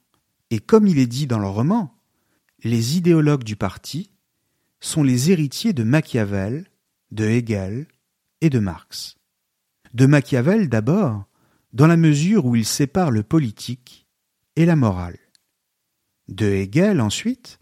[0.49, 1.95] et comme il est dit dans le roman,
[2.63, 4.09] les idéologues du parti
[4.79, 6.65] sont les héritiers de Machiavel,
[7.11, 7.85] de Hegel
[8.41, 9.15] et de Marx.
[9.93, 11.25] De Machiavel d'abord,
[11.73, 14.07] dans la mesure où il sépare le politique
[14.55, 15.17] et la morale.
[16.27, 17.59] De Hegel ensuite,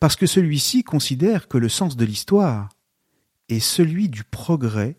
[0.00, 2.70] parce que celui-ci considère que le sens de l'histoire
[3.48, 4.98] est celui du progrès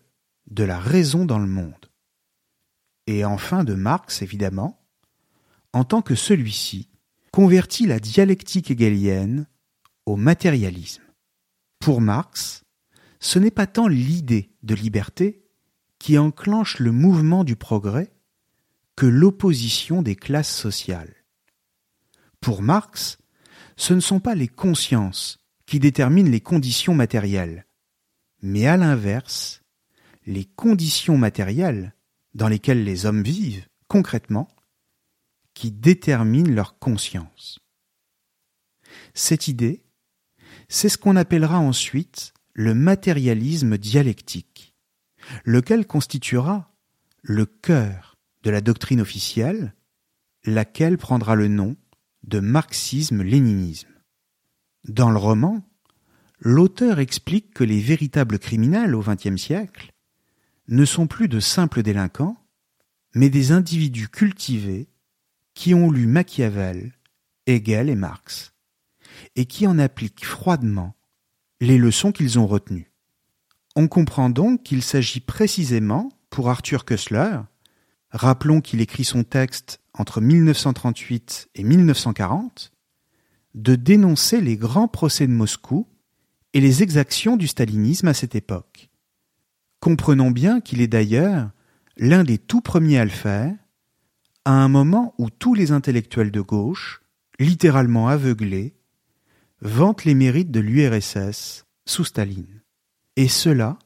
[0.50, 1.90] de la raison dans le monde.
[3.06, 4.82] Et enfin de Marx, évidemment,
[5.72, 6.88] en tant que celui-ci
[7.32, 9.46] convertit la dialectique hegelienne
[10.06, 11.02] au matérialisme.
[11.80, 12.64] Pour Marx,
[13.20, 15.44] ce n'est pas tant l'idée de liberté
[15.98, 18.15] qui enclenche le mouvement du progrès
[18.96, 21.14] que l'opposition des classes sociales.
[22.40, 23.18] Pour Marx,
[23.76, 27.66] ce ne sont pas les consciences qui déterminent les conditions matérielles,
[28.40, 29.62] mais à l'inverse,
[30.24, 31.94] les conditions matérielles
[32.34, 34.48] dans lesquelles les hommes vivent concrètement
[35.54, 37.58] qui déterminent leur conscience.
[39.14, 39.84] Cette idée,
[40.68, 44.74] c'est ce qu'on appellera ensuite le matérialisme dialectique,
[45.44, 46.72] lequel constituera
[47.22, 48.15] le cœur
[48.46, 49.74] de la doctrine officielle,
[50.44, 51.74] laquelle prendra le nom
[52.22, 53.88] de marxisme-léninisme.
[54.84, 55.68] Dans le roman,
[56.38, 59.90] l'auteur explique que les véritables criminels au XXe siècle
[60.68, 62.36] ne sont plus de simples délinquants,
[63.16, 64.86] mais des individus cultivés
[65.54, 66.92] qui ont lu Machiavel,
[67.48, 68.54] Hegel et Marx,
[69.34, 70.94] et qui en appliquent froidement
[71.60, 72.92] les leçons qu'ils ont retenues.
[73.74, 77.40] On comprend donc qu'il s'agit précisément, pour Arthur Koestler,
[78.16, 82.72] rappelons qu'il écrit son texte entre 1938 et 1940,
[83.54, 85.86] de dénoncer les grands procès de Moscou
[86.52, 88.90] et les exactions du stalinisme à cette époque.
[89.80, 91.50] Comprenons bien qu'il est d'ailleurs
[91.96, 93.54] l'un des tout premiers à le faire,
[94.44, 97.02] à un moment où tous les intellectuels de gauche,
[97.38, 98.76] littéralement aveuglés,
[99.60, 102.62] vantent les mérites de l'URSS sous Staline.
[103.16, 103.78] Et cela,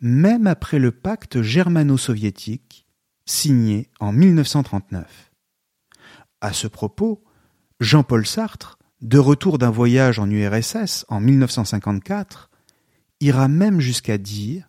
[0.00, 2.83] même après le pacte germano-soviétique
[3.26, 5.32] signé en 1939.
[6.40, 7.24] À ce propos,
[7.80, 12.50] Jean-Paul Sartre, de retour d'un voyage en URSS en 1954,
[13.20, 14.68] ira même jusqu'à dire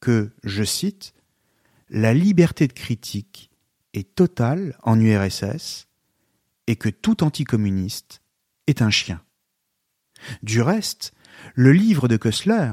[0.00, 1.14] que, je cite,
[1.88, 3.50] la liberté de critique
[3.92, 5.88] est totale en URSS
[6.66, 8.22] et que tout anticommuniste
[8.66, 9.22] est un chien.
[10.42, 11.12] Du reste,
[11.54, 12.72] le livre de Kessler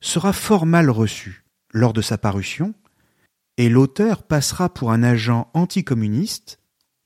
[0.00, 2.74] sera fort mal reçu lors de sa parution,
[3.56, 6.60] et l'auteur passera pour un agent anticommuniste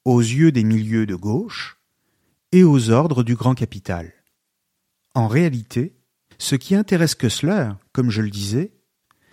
[0.05, 1.79] aux yeux des milieux de gauche
[2.53, 4.13] et aux ordres du grand capital.
[5.15, 5.97] En réalité,
[6.39, 8.73] ce qui intéresse Kessler, comme je le disais,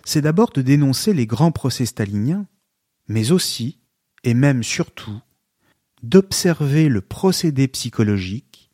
[0.04, 2.48] c'est d'abord de dénoncer les grands procès staliniens,
[3.08, 3.80] mais aussi,
[4.24, 5.20] et même surtout,
[6.04, 8.72] d'observer le procédé psychologique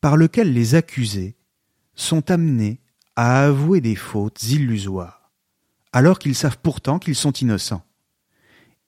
[0.00, 1.36] par lequel les accusés
[1.94, 2.80] sont amenés
[3.16, 5.23] à avouer des fautes illusoires,
[5.94, 7.86] alors qu'ils savent pourtant qu'ils sont innocents,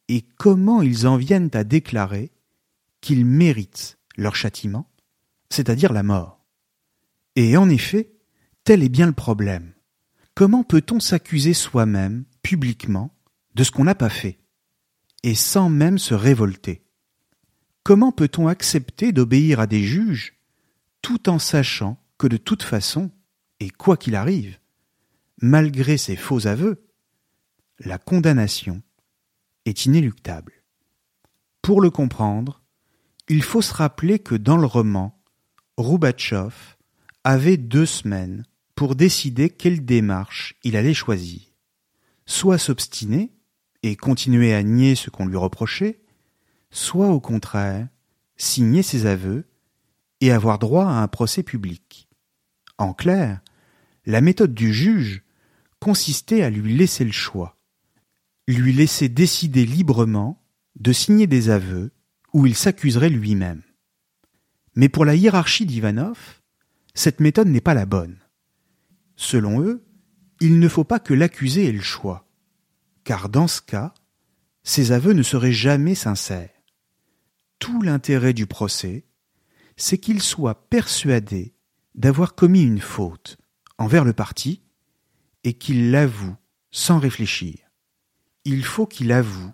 [0.08, 2.32] et comment ils en viennent à déclarer
[3.00, 4.90] qu'ils méritent leur châtiment,
[5.48, 6.44] c'est-à-dire la mort?
[7.36, 8.12] Et en effet,
[8.64, 9.72] tel est bien le problème.
[10.34, 13.14] Comment peut-on s'accuser soi-même, publiquement,
[13.54, 14.40] de ce qu'on n'a pas fait,
[15.22, 16.82] et sans même se révolter?
[17.84, 20.40] Comment peut-on accepter d'obéir à des juges
[21.02, 23.12] tout en sachant que de toute façon,
[23.60, 24.58] et quoi qu'il arrive,
[25.40, 26.82] malgré ses faux aveux,
[27.80, 28.82] la condamnation
[29.64, 30.52] est inéluctable.
[31.62, 32.62] Pour le comprendre,
[33.28, 35.20] il faut se rappeler que dans le roman,
[35.76, 36.76] Roubatchov
[37.24, 41.40] avait deux semaines pour décider quelle démarche il allait choisir.
[42.24, 43.32] Soit s'obstiner
[43.82, 46.00] et continuer à nier ce qu'on lui reprochait,
[46.70, 47.88] soit au contraire
[48.36, 49.48] signer ses aveux
[50.20, 52.08] et avoir droit à un procès public.
[52.78, 53.40] En clair,
[54.04, 55.22] la méthode du juge
[55.80, 57.55] consistait à lui laisser le choix,
[58.54, 60.42] lui laisser décider librement
[60.76, 61.92] de signer des aveux
[62.32, 63.62] où il s'accuserait lui-même.
[64.74, 66.18] Mais pour la hiérarchie d'Ivanov,
[66.94, 68.18] cette méthode n'est pas la bonne.
[69.16, 69.84] Selon eux,
[70.40, 72.28] il ne faut pas que l'accusé ait le choix,
[73.04, 73.94] car dans ce cas,
[74.62, 76.50] ses aveux ne seraient jamais sincères.
[77.58, 79.06] Tout l'intérêt du procès,
[79.76, 81.54] c'est qu'il soit persuadé
[81.94, 83.38] d'avoir commis une faute
[83.78, 84.62] envers le parti
[85.44, 86.36] et qu'il l'avoue
[86.70, 87.65] sans réfléchir.
[88.48, 89.52] Il faut qu'il avoue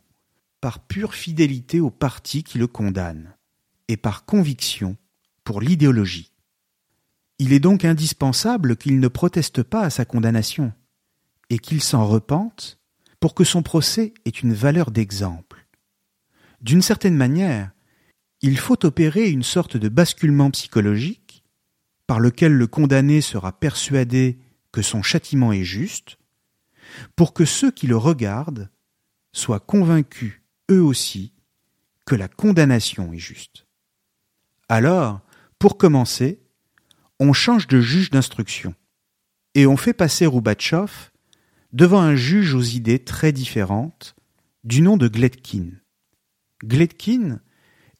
[0.60, 3.34] par pure fidélité au parti qui le condamne
[3.88, 4.98] et par conviction
[5.44, 6.30] pour l'idéologie.
[7.38, 10.74] Il est donc indispensable qu'il ne proteste pas à sa condamnation
[11.48, 12.78] et qu'il s'en repente
[13.18, 15.66] pour que son procès ait une valeur d'exemple.
[16.60, 17.70] D'une certaine manière,
[18.42, 21.44] il faut opérer une sorte de basculement psychologique
[22.06, 24.38] par lequel le condamné sera persuadé
[24.70, 26.18] que son châtiment est juste,
[27.16, 28.68] pour que ceux qui le regardent
[29.32, 30.40] soient convaincus
[30.70, 31.32] eux aussi
[32.06, 33.66] que la condamnation est juste.
[34.68, 35.20] Alors,
[35.58, 36.40] pour commencer,
[37.20, 38.74] on change de juge d'instruction
[39.54, 41.10] et on fait passer Roubatchov
[41.72, 44.14] devant un juge aux idées très différentes
[44.64, 45.70] du nom de Gletkin.
[46.64, 47.40] Gletkin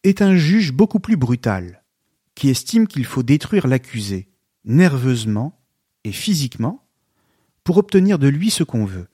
[0.05, 1.85] est un juge beaucoup plus brutal,
[2.35, 4.29] qui estime qu'il faut détruire l'accusé,
[4.65, 5.61] nerveusement
[6.05, 6.87] et physiquement,
[7.65, 9.09] pour obtenir de lui ce qu'on veut.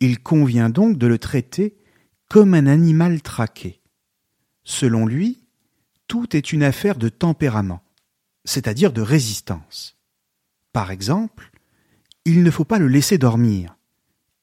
[0.00, 1.76] Il convient donc de le traiter
[2.28, 3.80] comme un animal traqué.
[4.64, 5.46] Selon lui,
[6.08, 7.82] tout est une affaire de tempérament,
[8.44, 9.96] c'est-à-dire de résistance.
[10.72, 11.50] Par exemple,
[12.24, 13.76] il ne faut pas le laisser dormir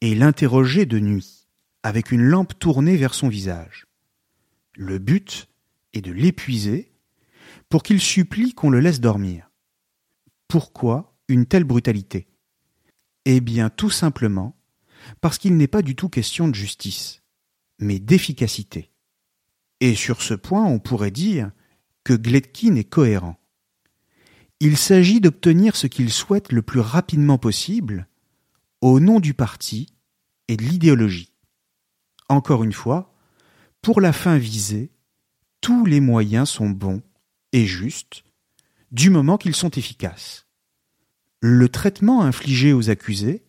[0.01, 1.47] et l'interroger de nuit,
[1.83, 3.87] avec une lampe tournée vers son visage.
[4.75, 5.47] Le but
[5.93, 6.91] est de l'épuiser
[7.69, 9.49] pour qu'il supplie qu'on le laisse dormir.
[10.47, 12.27] Pourquoi une telle brutalité?
[13.25, 14.55] Eh bien tout simplement
[15.21, 17.21] parce qu'il n'est pas du tout question de justice,
[17.79, 18.91] mais d'efficacité.
[19.79, 21.51] Et sur ce point, on pourrait dire
[22.03, 23.37] que Gletkin est cohérent.
[24.59, 28.07] Il s'agit d'obtenir ce qu'il souhaite le plus rapidement possible
[28.81, 29.93] au nom du parti
[30.47, 31.33] et de l'idéologie.
[32.29, 33.13] Encore une fois,
[33.81, 34.91] pour la fin visée,
[35.61, 37.01] tous les moyens sont bons
[37.51, 38.23] et justes
[38.91, 40.47] du moment qu'ils sont efficaces.
[41.41, 43.43] Le traitement infligé aux accusés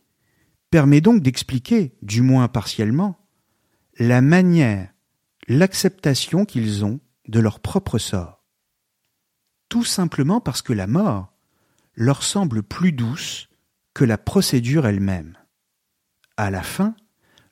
[0.75, 3.16] permet donc d'expliquer, du moins partiellement,
[3.97, 4.93] la manière,
[5.47, 6.99] l'acceptation qu'ils ont
[7.29, 8.43] de leur propre sort.
[9.68, 11.33] Tout simplement parce que la mort
[11.95, 13.49] leur semble plus douce
[13.95, 15.39] que la procédure elle-même.
[16.37, 16.97] À la fin,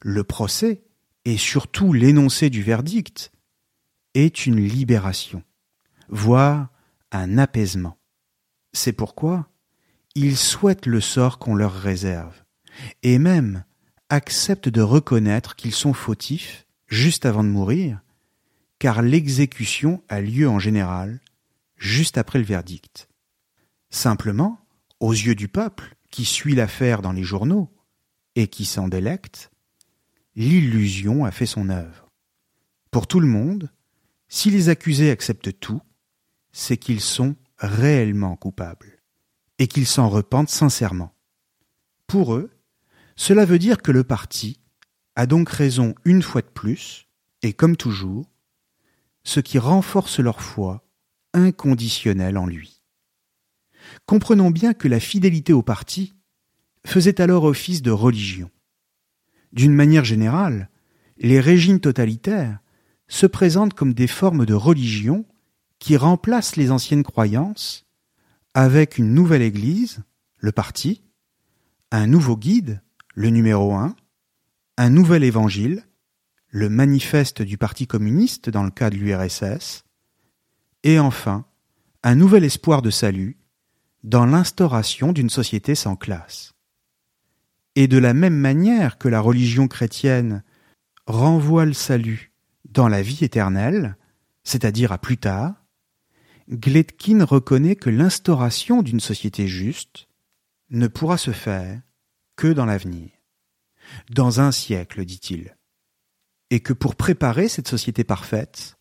[0.00, 0.82] le procès,
[1.24, 3.30] et surtout l'énoncé du verdict,
[4.14, 5.44] est une libération,
[6.08, 6.70] voire
[7.12, 7.98] un apaisement.
[8.72, 9.48] C'est pourquoi
[10.16, 12.41] ils souhaitent le sort qu'on leur réserve,
[13.02, 13.64] et même
[14.08, 18.00] acceptent de reconnaître qu'ils sont fautifs juste avant de mourir,
[18.78, 21.20] car l'exécution a lieu en général
[21.76, 23.08] juste après le verdict.
[23.90, 24.60] Simplement,
[25.00, 27.70] aux yeux du peuple, qui suit l'affaire dans les journaux,
[28.34, 29.50] et qui s'en délecte,
[30.36, 32.08] l'illusion a fait son œuvre.
[32.90, 33.70] Pour tout le monde,
[34.28, 35.80] si les accusés acceptent tout,
[36.52, 39.02] c'est qu'ils sont réellement coupables,
[39.58, 41.14] et qu'ils s'en repentent sincèrement.
[42.06, 42.50] Pour eux,
[43.16, 44.60] cela veut dire que le parti
[45.16, 47.08] a donc raison une fois de plus,
[47.42, 48.30] et comme toujours,
[49.24, 50.84] ce qui renforce leur foi
[51.34, 52.82] inconditionnelle en lui.
[54.06, 56.14] Comprenons bien que la fidélité au parti
[56.86, 58.50] faisait alors office de religion.
[59.52, 60.70] D'une manière générale,
[61.18, 62.58] les régimes totalitaires
[63.08, 65.26] se présentent comme des formes de religion
[65.78, 67.86] qui remplacent les anciennes croyances
[68.54, 70.02] avec une nouvelle Église,
[70.38, 71.02] le parti,
[71.90, 72.82] un nouveau guide,
[73.14, 73.94] le numéro un,
[74.76, 75.84] un nouvel évangile,
[76.48, 79.84] le manifeste du Parti communiste dans le cas de l'URSS,
[80.82, 81.44] et enfin
[82.02, 83.38] un nouvel espoir de salut
[84.02, 86.54] dans l'instauration d'une société sans classe.
[87.76, 90.42] Et de la même manière que la religion chrétienne
[91.06, 92.32] renvoie le salut
[92.68, 93.96] dans la vie éternelle,
[94.44, 95.54] c'est-à-dire à plus tard,
[96.50, 100.08] Gletkin reconnaît que l'instauration d'une société juste
[100.70, 101.80] ne pourra se faire
[102.36, 103.10] que dans l'avenir.
[104.10, 105.56] Dans un siècle, dit-il.
[106.50, 108.76] Et que pour préparer cette société parfaite,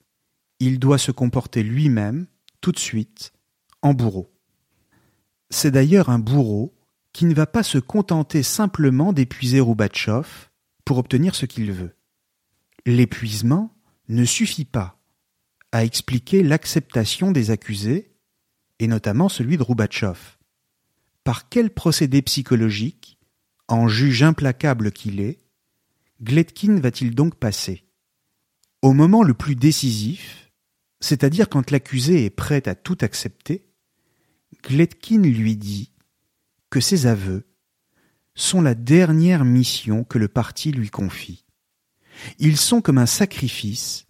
[0.60, 2.28] il doit se comporter lui-même,
[2.62, 3.34] tout de suite,
[3.82, 4.32] en bourreau.
[5.50, 6.74] C'est d'ailleurs un bourreau
[7.14, 10.50] qui ne va pas se contenter simplement d'épuiser Roubatchov
[10.86, 11.96] pour obtenir ce qu'il veut.
[12.86, 13.76] L'épuisement
[14.08, 14.98] ne suffit pas
[15.72, 18.12] à expliquer l'acceptation des accusés,
[18.80, 20.38] et notamment celui de Roubatchov.
[21.24, 23.20] Par quel procédé psychologique,
[23.72, 25.40] en juge implacable qu'il est,
[26.22, 27.86] Gletkin va-t-il donc passer?
[28.82, 30.52] Au moment le plus décisif,
[31.00, 33.72] c'est-à-dire quand l'accusé est prêt à tout accepter,
[34.64, 35.92] Gletkin lui dit
[36.70, 37.48] que ses aveux
[38.36, 41.46] sont la dernière mission que le parti lui confie.
[42.40, 44.06] Ils sont comme un sacrifice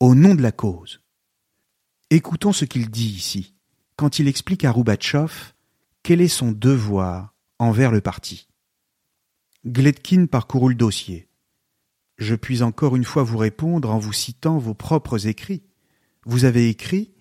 [0.00, 1.02] au nom de la cause.
[2.08, 3.54] Écoutons ce qu'il dit ici,
[3.96, 5.52] quand il explique à Roubatchov
[6.02, 8.48] quel est son devoir envers le parti.
[9.64, 11.28] Gletkin parcourut le dossier.
[12.18, 15.62] Je puis encore une fois vous répondre en vous citant vos propres écrits.
[16.24, 17.12] Vous avez écrit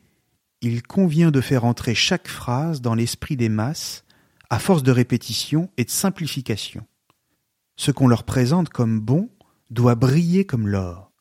[0.61, 4.05] Il convient de faire entrer chaque phrase dans l'esprit des masses
[4.49, 6.87] à force de répétition et de simplification.
[7.75, 9.29] Ce qu'on leur présente comme bon
[9.69, 11.11] doit briller comme l'or.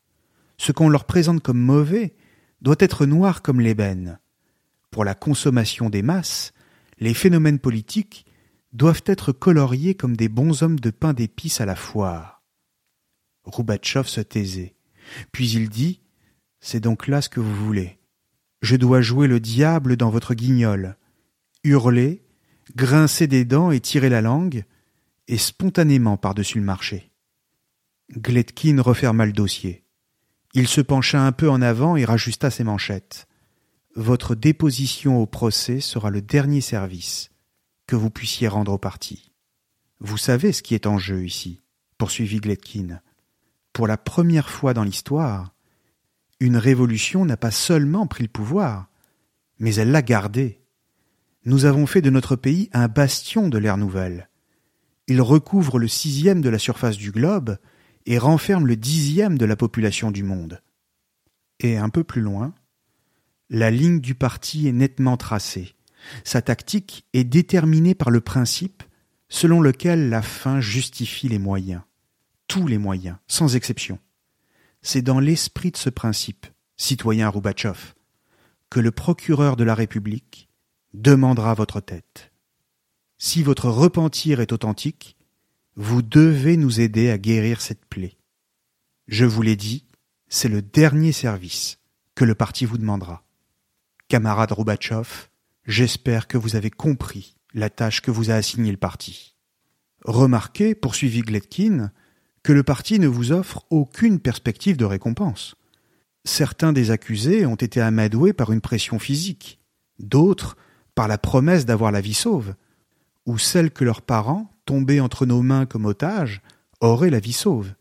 [0.57, 2.15] Ce qu'on leur présente comme mauvais
[2.63, 4.19] doit être noir comme l'ébène.
[4.91, 6.55] Pour la consommation des masses,
[6.99, 8.25] les phénomènes politiques
[8.73, 12.43] doivent être coloriés comme des bons hommes de pain d'épices à la foire.
[13.45, 14.75] Roubatchov se taisait.
[15.33, 16.01] Puis il dit
[16.61, 17.99] C'est donc là ce que vous voulez.
[18.63, 20.97] Je dois jouer le diable dans votre guignol,
[21.65, 22.23] hurler,
[22.77, 24.65] grincer des dents et tirer la langue,
[25.29, 27.11] et spontanément par-dessus le marché.
[28.17, 29.85] Gletkin referma le dossier.
[30.53, 33.29] Il se pencha un peu en avant et rajusta ses manchettes.
[33.95, 37.30] Votre déposition au procès sera le dernier service
[37.97, 39.33] vous puissiez rendre au parti.
[40.01, 41.61] Vous savez ce qui est en jeu ici,
[41.99, 43.01] poursuivit Gletkin.
[43.73, 45.55] Pour la première fois dans l'histoire,
[46.41, 48.89] une révolution n'a pas seulement pris le pouvoir,
[49.59, 50.61] mais elle l'a gardé.
[51.45, 54.29] Nous avons fait de notre pays un bastion de l'ère nouvelle.
[55.07, 57.59] Il recouvre le sixième de la surface du globe
[58.07, 60.63] et renferme le dixième de la population du monde.
[61.59, 62.55] Et un peu plus loin,
[63.51, 65.75] la ligne du parti est nettement tracée.
[66.25, 68.83] Sa tactique est déterminée par le principe
[69.29, 71.83] selon lequel la fin justifie les moyens,
[72.49, 73.99] tous les moyens, sans exception.
[74.83, 76.47] C'est dans l'esprit de ce principe,
[76.77, 77.95] citoyen Roubatchov,
[78.71, 80.49] que le procureur de la République
[80.95, 82.33] demandera votre tête.
[83.19, 85.17] Si votre repentir est authentique,
[85.77, 88.17] vous devez nous aider à guérir cette plaie.
[89.07, 89.87] Je vous l'ai dit,
[90.29, 91.79] c'est le dernier service
[92.15, 93.25] que le parti vous demandera.
[94.09, 95.30] Camarade Roubatchov,
[95.67, 99.37] j'espère que vous avez compris la tâche que vous a assignée le parti.
[100.05, 101.91] Remarquez, poursuivit Gletkin,
[102.43, 105.57] que le parti ne vous offre aucune perspective de récompense.
[106.25, 109.61] Certains des accusés ont été amadoués par une pression physique,
[109.99, 110.57] d'autres
[110.95, 112.55] par la promesse d'avoir la vie sauve,
[113.27, 116.43] ou celle que leurs parents tomber entre nos mains comme otages,
[116.81, 117.75] aurait la vie sauve.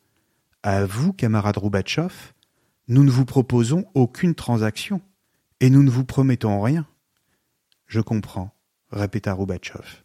[0.63, 2.33] À vous, camarade Roubatchov,
[2.87, 4.99] nous ne vous proposons aucune transaction,
[5.59, 6.87] et nous ne vous promettons rien.
[7.89, 8.55] Je comprends,
[8.91, 10.03] répéta Roubatchov.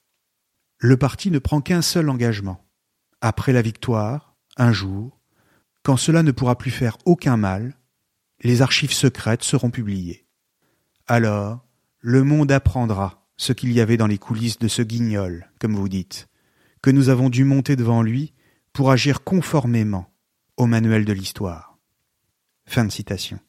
[0.78, 2.64] Le parti ne prend qu'un seul engagement.
[3.20, 5.20] Après la victoire, un jour,
[5.82, 7.78] quand cela ne pourra plus faire aucun mal,
[8.42, 10.26] les archives secrètes seront publiées.
[11.06, 11.66] Alors,
[12.00, 15.90] le monde apprendra ce qu'il y avait dans les coulisses de ce guignol, comme vous
[15.90, 16.28] dites,
[16.80, 18.32] que nous avons dû monter devant lui
[18.72, 20.10] pour agir conformément
[20.56, 21.76] au manuel de l'histoire.
[22.64, 23.40] Fin de citation.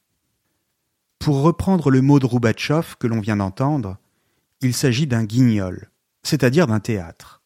[1.20, 3.98] Pour reprendre le mot de Roubatchov que l'on vient d'entendre,
[4.66, 5.92] il s'agit d'un guignol,
[6.24, 7.44] c'est-à-dire d'un théâtre.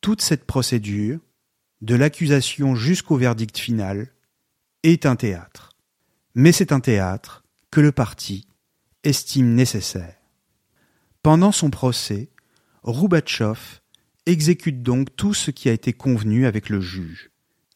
[0.00, 1.20] Toute cette procédure,
[1.80, 4.12] de l'accusation jusqu'au verdict final,
[4.82, 5.70] est un théâtre.
[6.34, 8.48] Mais c'est un théâtre que le parti
[9.04, 10.16] estime nécessaire.
[11.22, 12.30] Pendant son procès,
[12.82, 13.80] Roubatchov
[14.26, 17.30] exécute donc tout ce qui a été convenu avec le juge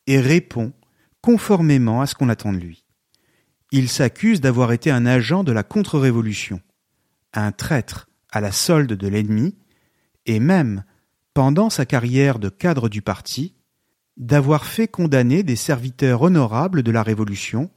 [0.07, 0.73] et répond
[1.21, 2.85] conformément à ce qu'on attend de lui.
[3.71, 6.61] Il s'accuse d'avoir été un agent de la contre-révolution,
[7.35, 9.57] un traître à la solde de l'ennemi,
[10.27, 10.85] et même,
[11.35, 13.55] pendant sa carrière de cadre du parti,
[14.17, 17.71] d'avoir fait condamner des serviteurs honorables de la Révolution,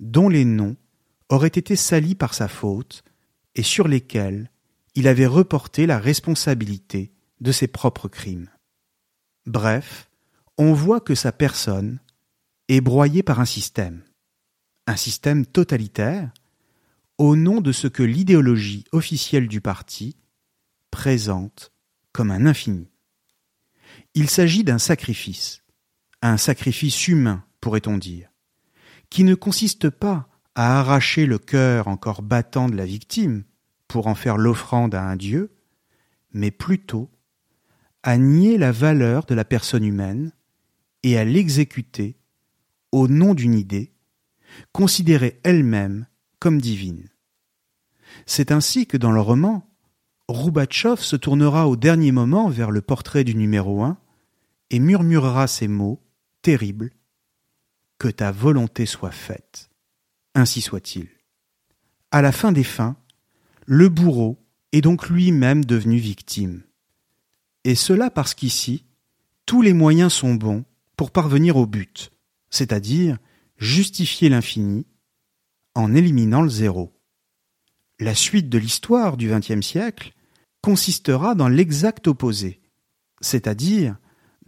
[0.00, 0.76] dont les noms
[1.28, 3.04] auraient été salis par sa faute,
[3.54, 4.50] et sur lesquels
[4.94, 8.48] il avait reporté la responsabilité de ses propres crimes.
[9.46, 10.08] Bref,
[10.56, 12.00] on voit que sa personne
[12.68, 14.02] est broyée par un système,
[14.86, 16.32] un système totalitaire,
[17.18, 20.16] au nom de ce que l'idéologie officielle du parti
[20.90, 21.72] présente
[22.12, 22.88] comme un infini.
[24.14, 25.62] Il s'agit d'un sacrifice,
[26.22, 28.30] un sacrifice humain, pourrait-on dire,
[29.10, 33.44] qui ne consiste pas à arracher le cœur encore battant de la victime
[33.86, 35.54] pour en faire l'offrande à un Dieu,
[36.32, 37.10] mais plutôt
[38.02, 40.32] à nier la valeur de la personne humaine
[41.02, 42.16] et à l'exécuter
[42.90, 43.92] au nom d'une idée,
[44.72, 46.06] considérée elle-même
[46.38, 47.08] comme divine.
[48.26, 49.68] C'est ainsi que dans le roman,
[50.28, 53.98] Roubatchov se tournera au dernier moment vers le portrait du numéro un
[54.70, 56.02] et murmurera ces mots
[56.42, 56.90] terribles
[57.98, 59.70] Que ta volonté soit faite.
[60.34, 61.08] Ainsi soit-il.
[62.10, 62.96] À la fin des fins,
[63.66, 64.38] le bourreau
[64.72, 66.62] est donc lui-même devenu victime.
[67.64, 68.84] Et cela parce qu'ici,
[69.46, 70.64] tous les moyens sont bons
[70.96, 72.12] pour parvenir au but,
[72.50, 73.18] c'est-à-dire
[73.56, 74.86] justifier l'infini
[75.78, 76.92] en éliminant le zéro.
[78.00, 80.12] La suite de l'histoire du XXe siècle
[80.60, 82.60] consistera dans l'exact opposé,
[83.20, 83.96] c'est-à-dire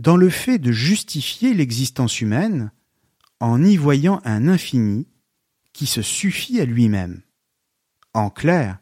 [0.01, 2.73] dans le fait de justifier l'existence humaine
[3.39, 5.07] en y voyant un infini
[5.73, 7.23] qui se suffit à lui-même.
[8.13, 8.81] En clair,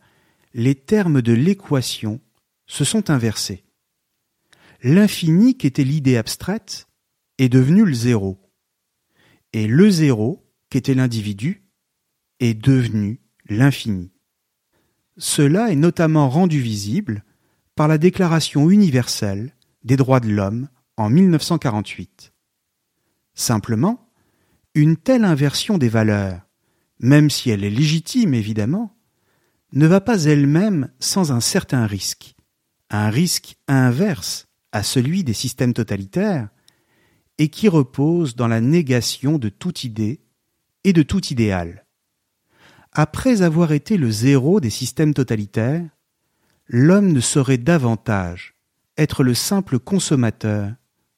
[0.54, 2.18] les termes de l'équation
[2.66, 3.62] se sont inversés.
[4.82, 6.88] L'infini qui était l'idée abstraite
[7.36, 8.40] est devenu le zéro,
[9.52, 11.67] et le zéro qui était l'individu
[12.40, 14.12] est devenu l'infini.
[15.16, 17.24] Cela est notamment rendu visible
[17.74, 22.32] par la Déclaration universelle des droits de l'homme en 1948.
[23.34, 24.10] Simplement,
[24.74, 26.40] une telle inversion des valeurs,
[27.00, 28.96] même si elle est légitime évidemment,
[29.72, 32.34] ne va pas elle-même sans un certain risque,
[32.90, 36.48] un risque inverse à celui des systèmes totalitaires,
[37.38, 40.20] et qui repose dans la négation de toute idée
[40.84, 41.86] et de tout idéal.
[43.00, 45.88] Après avoir été le zéro des systèmes totalitaires,
[46.66, 48.56] l'homme ne saurait davantage
[48.96, 50.72] être le simple consommateur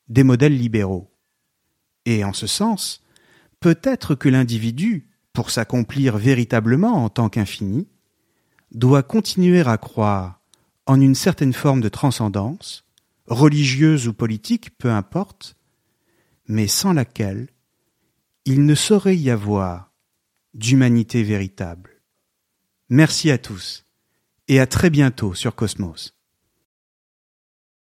[0.07, 1.11] des modèles libéraux.
[2.05, 3.03] Et en ce sens,
[3.61, 7.89] peut-être que l'individu, pour s'accomplir véritablement en tant qu'infini,
[8.73, 10.43] doit continuer à croire
[10.85, 12.85] en une certaine forme de transcendance,
[13.27, 15.57] religieuse ou politique, peu importe,
[16.47, 17.49] mais sans laquelle
[18.45, 19.90] il ne saurait y avoir
[20.55, 22.03] d'humanité véritable.
[22.89, 23.85] Merci à tous
[24.49, 26.20] et à très bientôt sur Cosmos.